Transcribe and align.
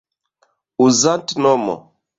uzantnomo 0.85 1.75